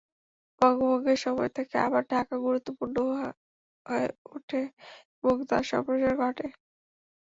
বঙ্গভঙ্গের 0.61 1.19
সময় 1.25 1.51
থেকে 1.57 1.75
আবার 1.85 2.03
ঢাকা 2.11 2.35
গুরুত্বপূর্ণ 2.45 2.95
হয়ে 3.85 4.07
ওঠে 4.33 4.61
এবং 5.17 5.35
তার 5.49 5.63
সম্প্রসার 5.71 6.13
ঘটে। 6.21 6.47